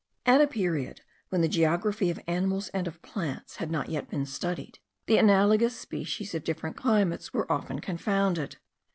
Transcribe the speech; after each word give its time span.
At 0.25 0.41
a 0.41 0.47
period 0.47 1.01
when 1.29 1.41
the 1.41 1.47
geography 1.47 2.09
of 2.09 2.19
animals 2.25 2.69
and 2.69 2.87
of 2.87 3.03
plants 3.03 3.57
had 3.57 3.69
not 3.69 3.87
yet 3.89 4.09
been 4.09 4.25
studied, 4.25 4.79
the 5.05 5.17
analogous 5.17 5.75
species 5.75 6.33
of 6.33 6.43
different 6.43 6.75
climates 6.75 7.33
were 7.33 7.51
often 7.51 7.79
confounded. 7.81 8.57